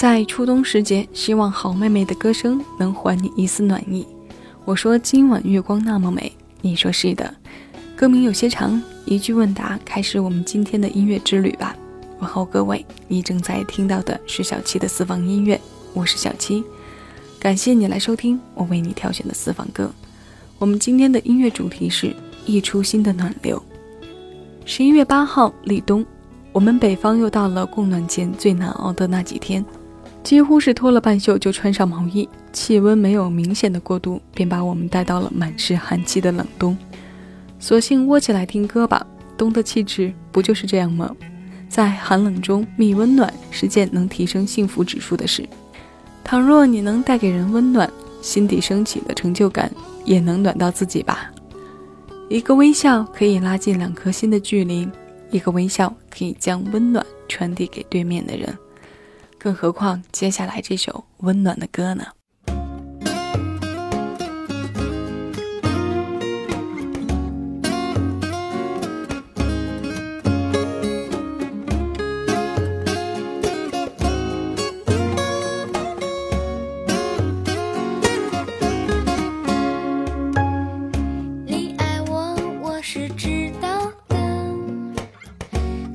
[0.00, 4.06] 在初冬时节，希望好妹妹的歌声能还你一丝暖意。
[4.64, 7.34] 我说今晚月光那么美，你说是的。
[7.94, 11.76] 歌名有些长，一句问答开始我们今天的音乐之旅吧。
[12.18, 15.60] 问候各位，你正在听到的是小七的私房音乐，
[15.92, 16.64] 我是小七，
[17.38, 19.92] 感谢你来收听我为你挑选的私房歌。
[20.58, 23.62] 我们今天的音乐主题是一出新的暖流。
[24.64, 26.02] 十一月八号立冬，
[26.52, 29.62] 我们北方又到了供暖前最难熬的那几天。
[30.22, 36.76] 几乎是脱了半袖就穿上毛衣，气温没有明显的过渡，便把我们带到了满是寒气的冷冬。
[37.58, 41.14] 索性窝起来听歌吧，冬的气质不就是这样吗？
[41.68, 45.48] 在寒冷中觅温暖是件能提升幸福指数的事。
[46.22, 49.72] 倘若你能带给人温暖，心底升起的成就感
[50.04, 51.30] 也能暖到自己吧。
[52.28, 54.88] 一个微笑可以拉近两颗心的距离，
[55.30, 58.56] 一个微笑可以将温暖传递给对面的人。
[59.42, 62.04] 更何况，接下来这首温暖的歌呢？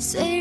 [0.08, 0.35] 说我总。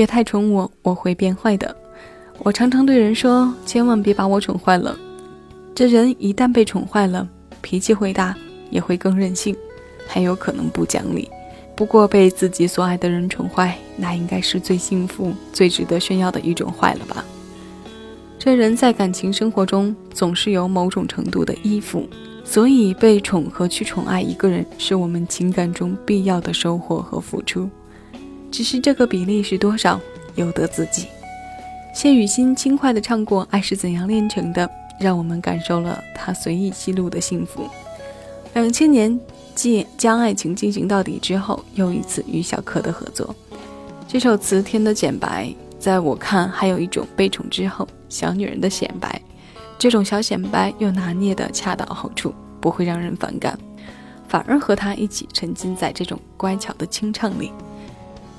[0.00, 1.76] 别太宠我，我会变坏的。
[2.38, 4.96] 我常常对人说，千万别把我宠坏了。
[5.74, 7.28] 这人一旦被宠坏了，
[7.60, 8.34] 脾气会大，
[8.70, 9.54] 也会更任性，
[10.08, 11.28] 还有可能不讲理。
[11.76, 17.22] 不过被自己所爱的人宠坏，那应该是最幸福、最值得炫耀的一种坏了吧？
[18.38, 22.08] 这人在感情生活中总是有某种程度的依附，
[22.42, 27.68] 所以被宠和去宠爱一个人，是我们情感中必要的收获和付出。
[28.50, 30.00] 只是这个比例是多少，
[30.34, 31.06] 由得自己。
[31.94, 34.66] 谢雨欣轻快地唱过《爱是怎样炼成的》，
[34.98, 37.68] 让我们感受了他随意记录的幸福。
[38.54, 39.18] 两千年，
[39.54, 43.34] 继将爱情进行到底之后，又一次与小柯的合作。
[44.08, 49.20] 这首词填的简白，在我看还有一种被宠之后小女人的显摆。
[49.78, 53.58] 这种小显摆又拿捏的恰到好处，不会让人反感，
[54.28, 57.50] 反而和他一起沉浸在这种乖巧的清唱里。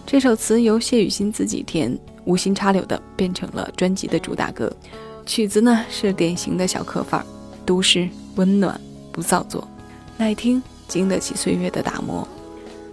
[0.06, 4.72] 这首词由谢雨欣自己填，无心插柳的变成了专辑的主打歌。
[5.26, 7.26] 曲子呢是典型的小客范儿，
[7.66, 8.80] 都市温暖
[9.12, 9.66] 不造作，
[10.18, 12.28] 耐听经得起岁月的打磨。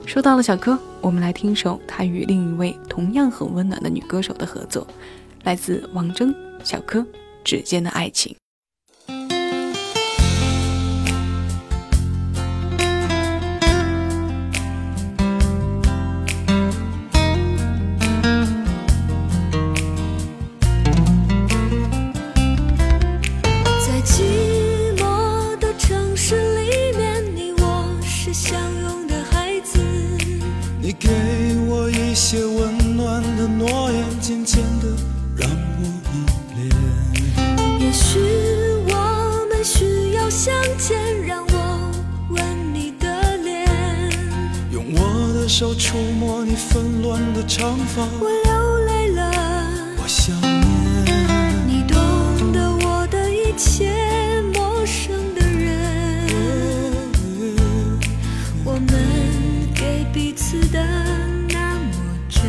[0.06, 4.86] 说到了小柯，我们来听首他与另一位同样很温暖的女歌手的合作，
[5.42, 7.00] 来自王铮、小柯
[7.42, 8.32] 《指尖的爱情》。
[45.58, 49.28] 手触摸你纷乱的长发，我流泪了，
[50.00, 50.56] 我想念
[51.66, 51.98] 你，懂
[52.52, 53.90] 得我的一切，
[54.54, 56.30] 陌生的人，
[58.64, 58.88] 我们
[59.74, 60.80] 给彼此的
[61.48, 61.90] 那么
[62.28, 62.40] 真，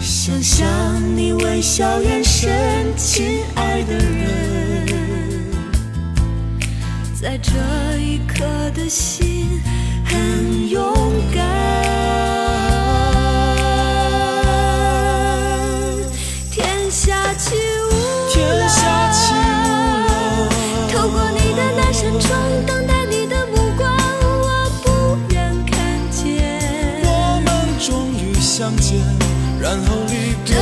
[0.00, 0.66] 想象
[1.16, 4.86] 你微笑眼神，亲爱的人。
[7.14, 7.52] 在这
[8.00, 9.35] 一刻的心
[10.26, 10.82] 很勇
[11.32, 11.44] 敢。
[16.50, 17.56] 天下起雾
[18.32, 20.48] 天下起了，
[20.92, 22.26] 透过你的那扇窗，
[22.66, 23.88] 等待你的目光，
[24.40, 24.86] 我不
[25.32, 25.76] 愿看
[26.10, 26.24] 见。
[27.04, 28.98] 我们终于相见，
[29.60, 30.56] 然后离别，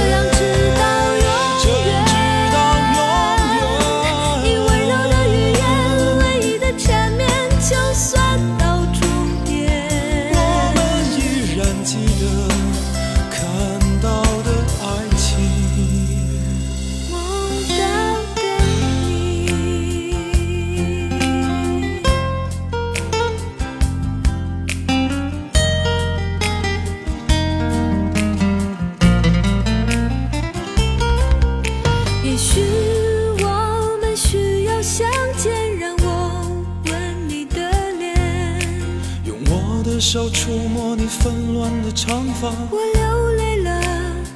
[41.65, 43.81] 乱的长发，我流泪了。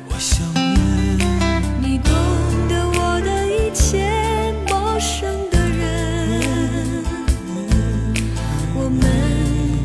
[0.08, 1.60] 我想念。
[1.78, 2.10] 你懂
[2.70, 7.04] 得我的一切，陌生的人，
[8.74, 9.02] 我们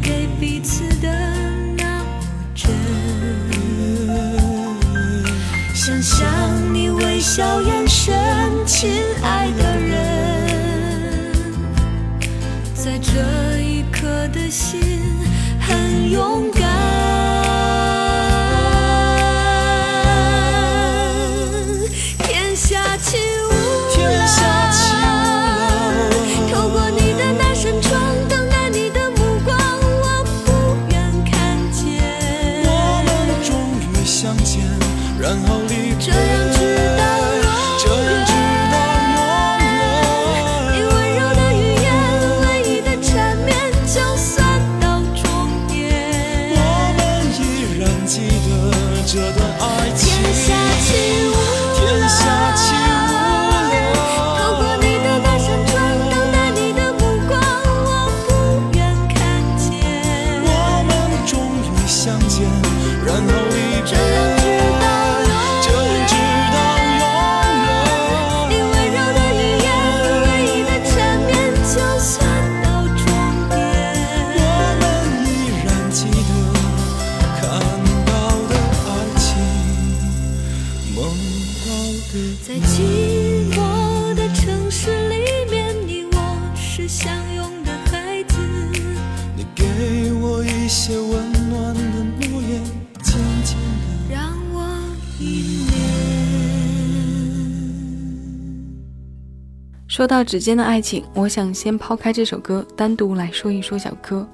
[0.01, 1.09] 给彼此的
[1.75, 2.23] 那么
[2.55, 2.71] 真。
[5.75, 6.25] 想象
[6.73, 8.15] 你微笑眼神，
[8.65, 8.89] 亲
[9.21, 9.91] 爱的人，
[12.73, 14.79] 在这一刻的心
[15.59, 16.62] 很勇敢。
[99.93, 104.27] 说到指尖的爱情，我想先抛开这首歌，单独来说一说小柯。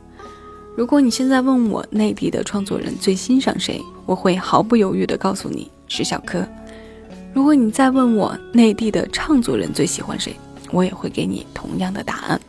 [0.74, 6.48] 如果你现在问我内地的创作人最欣赏谁，我会毫不犹豫地告诉你是小柯。
[7.34, 10.34] 如果你再问我内地的唱作人最喜欢谁，
[10.72, 12.40] 我也会给你同样的答案。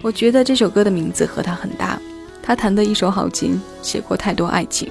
[0.00, 2.00] 我觉得这首歌的名字和他很搭，
[2.44, 4.88] 他弹的一手好琴，写过太多爱情。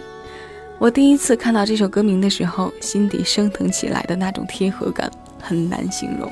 [0.78, 5.10] 我第一次看到这首歌名的时候，心底升腾起来的那种贴合感
[5.42, 6.30] 很难形容。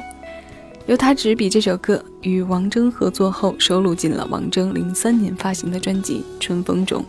[0.85, 7.03] 由他执笔这首歌，与王铮合作后收录进了王铮零三年发行的专辑《春风》中。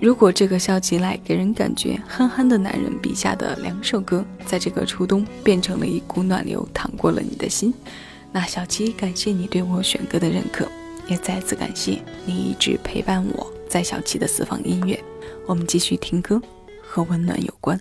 [0.00, 7.74] 如果这个笑起来给人感觉憨憨的男人笔下的两首歌，在这个初冬变成了一股暖流，淌过了你的心，
[8.32, 10.66] 那小七感谢你对我选歌的认可，
[11.06, 14.98] 也再次感谢你一直陪伴我在小七的私房音乐。
[15.46, 16.40] 我们继续听歌，
[16.82, 17.78] 和温暖有关。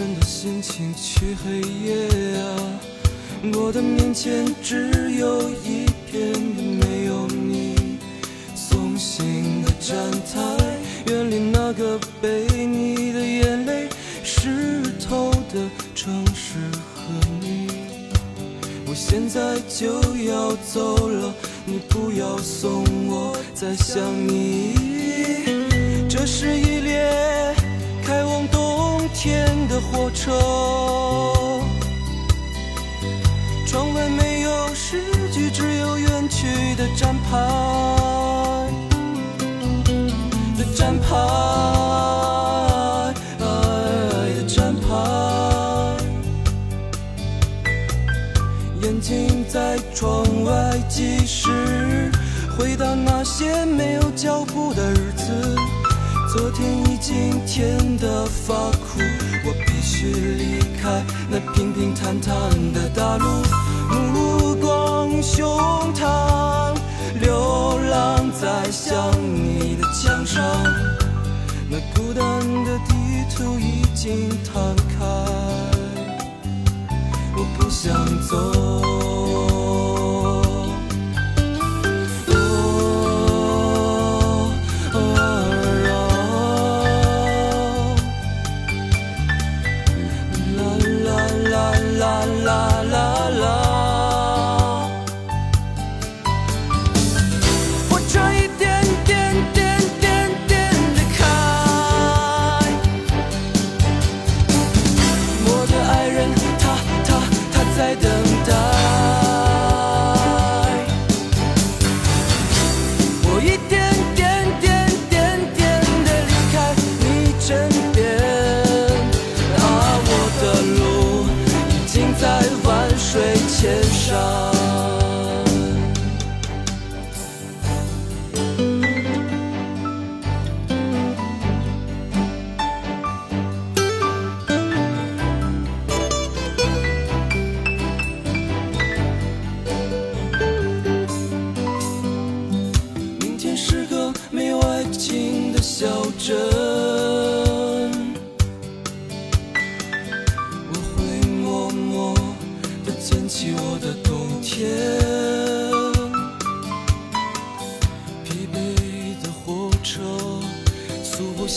[0.00, 2.80] 走神的心情去黑夜啊！
[3.52, 7.98] 我的面前只有一片没有你
[8.54, 10.56] 送行的站台，
[11.06, 13.90] 远离那个被你的眼泪
[14.24, 16.56] 湿透的城市
[16.94, 17.02] 和
[17.42, 17.68] 你。
[18.86, 21.34] 我现在就要走了，
[21.66, 24.72] 你不要送我，再想你。
[26.08, 27.54] 这是一列
[29.22, 30.32] 天的火车，
[33.66, 37.36] 窗外没有诗句，只有远去的站牌
[40.56, 41.14] 的站牌
[43.38, 44.88] 的站牌
[48.80, 49.44] 眼睛。
[49.50, 52.10] 在窗外计时，
[52.56, 55.54] 回到那些没有脚步的日子。
[56.32, 59.00] 昨天已经甜得发苦，
[60.00, 62.32] 去离开那平平坦坦
[62.72, 63.26] 的大路。
[64.14, 65.46] 目光胸
[65.92, 66.74] 膛，
[67.20, 70.42] 流浪在想你的墙上。
[71.68, 72.24] 那孤单
[72.64, 72.94] 的地
[73.36, 75.04] 图已经摊开，
[77.36, 77.92] 我不想
[78.26, 79.29] 走。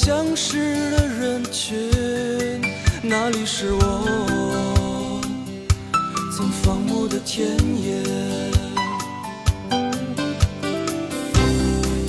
[0.05, 1.79] 相识的人群，
[3.01, 5.21] 那里是我
[6.35, 7.47] 曾放牧的田
[7.81, 8.03] 野。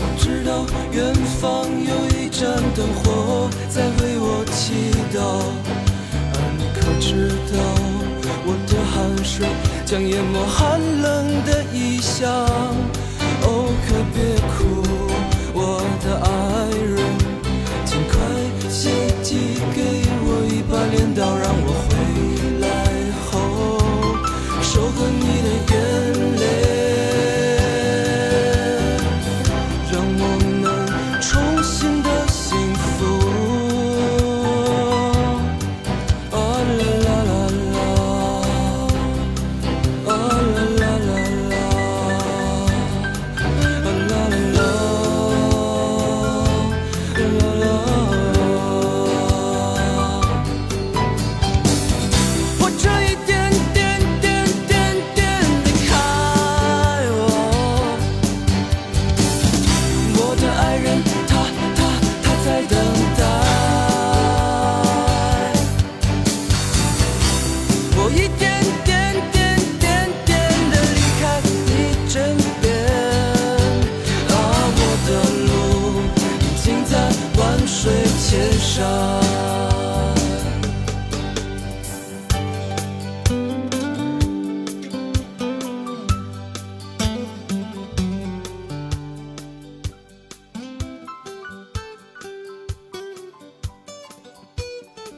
[0.01, 5.17] 我知道远方有一盏灯火在为我祈祷，
[6.35, 7.57] 而你可知道
[8.45, 9.47] 我的汗水
[9.87, 11.05] 将淹没寒冷
[11.45, 12.27] 的异乡。
[13.47, 13.47] 哦，
[13.87, 14.19] 可别
[14.51, 14.54] 哭。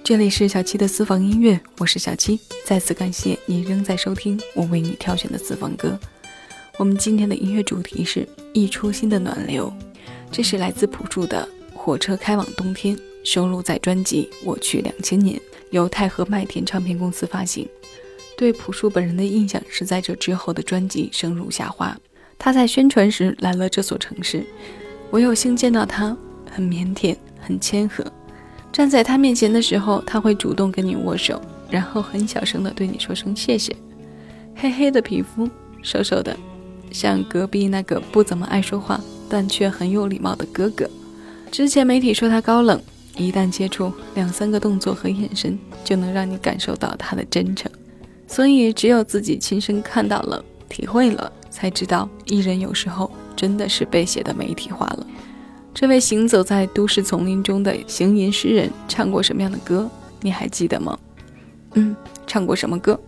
[0.06, 2.38] 这里是小七的私房音乐，我是小七。
[2.64, 5.98] 再次感谢你仍在收听我为你挑选的私房歌。
[6.78, 8.20] 我们今天的音乐主题是
[8.52, 9.68] 《一出新的暖流》，
[10.30, 15.36] 这是来自朴树的《火车开往冬天》，收录在专辑《我去两千年》，
[15.70, 17.68] 由太和麦田唱片公司发行。
[18.38, 21.88] 对朴树本人的印象是在这之后的专辑《生如夏花》。
[22.38, 24.46] 他在宣传时来了这所城市，
[25.10, 26.16] 我有幸见到他，
[26.48, 28.04] 很腼腆，很谦和。
[28.72, 33.74] 站在他面前的时候，他会主动跟你握手，然后很小声的对你说声谢谢。
[34.54, 35.48] 黑黑的皮肤，
[35.82, 36.36] 瘦瘦的，
[36.90, 40.88] 像隔壁那个不怎么爱说话但却很有礼貌的哥哥。
[41.50, 42.80] 之前媒体说他高冷，
[43.16, 47.70] 一旦接触，两三个动作和眼神就能让你感受到他的真诚。
[48.26, 55.06] 所以只有自己亲身看到了、体会了，才知道艺人有时候真的是被写的媒体化了。
[55.78, 59.86] 这位行走在都市丛林中的行吟诗人唱过什么样的歌？
[60.22, 60.98] 你还记得吗？
[61.74, 61.94] 嗯，
[62.26, 62.98] 唱过什么歌？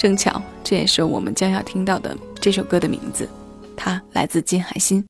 [0.00, 3.28] 正巧，这也是我们将要听到的这首歌的名字。
[3.76, 5.06] 它来自金海心。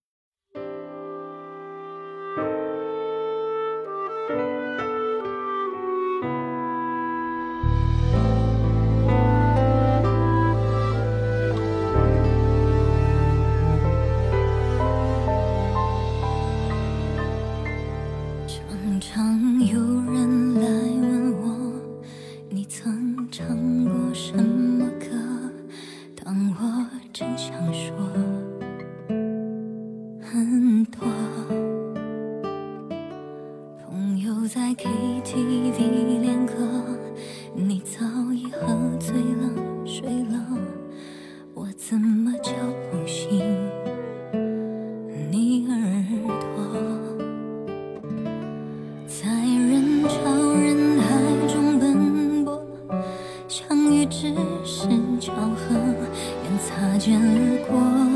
[56.99, 58.08] 肩而过。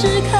[0.00, 0.39] 是看。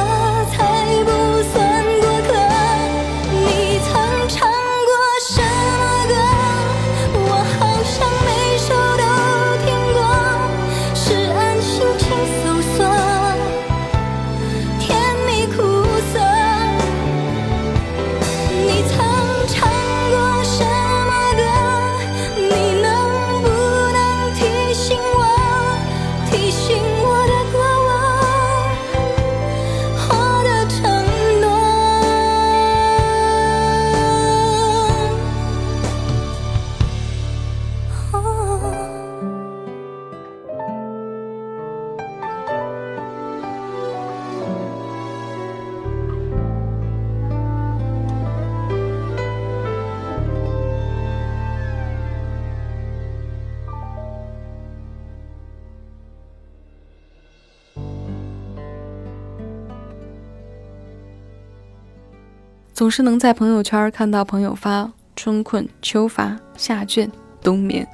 [62.80, 67.06] 总是能在朋友圈看到朋友发春困秋乏夏倦
[67.42, 67.86] 冬眠，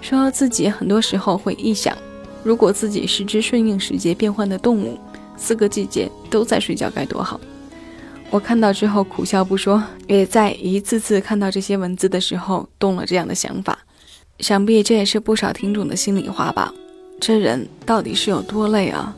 [0.00, 1.92] 说自己很多时候会臆想，
[2.44, 4.96] 如果自己是只顺应时节变换的动物，
[5.36, 7.40] 四个季节都在睡觉该多好。
[8.30, 13.76] 我看到之后苦笑不说，也在一次次看到这些文字的时候动了这样的想法。
[14.38, 16.72] 想必这也是不少听众的心里话吧。
[17.20, 19.16] 这人到底是有多累啊？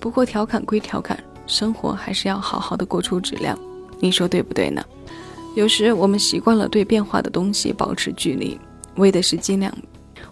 [0.00, 1.16] 不过调侃归调侃，
[1.46, 3.56] 生活还是要好好的过出质量。
[4.00, 4.84] 你说对不对呢？
[5.54, 8.58] 有时我们习惯了对变化的东西保持距离，
[8.96, 9.72] 为的是尽量，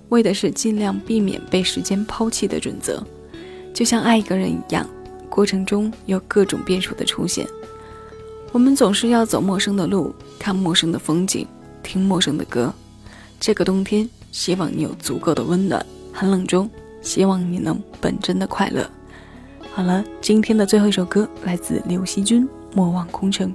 [0.08, 3.02] 为的是尽量避免被时间抛弃的准则。
[3.72, 4.86] 就像爱一个人一样，
[5.28, 7.46] 过程中有各种变数的出现。
[8.50, 11.46] 我们总是要走陌生的路，看陌生的风景，
[11.82, 12.72] 听陌生的歌。
[13.40, 15.80] 这个冬天，希望你有足够的温暖；
[16.12, 16.68] 寒冷中，
[17.00, 18.86] 希望你能本真的快乐。
[19.72, 23.50] 好了，今天的最后一首歌来自刘惜君，《莫忘空城》。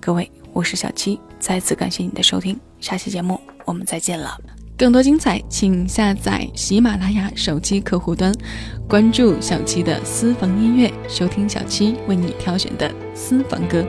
[0.00, 4.36] 各位，我是小七，再次感谢你的收听，下期节目我们再见了。
[4.78, 8.30] 更多精彩，请下载喜马拉雅手机客户端，
[8.86, 13.84] 关注小七的私房音乐，收听小七为你挑选的私房歌。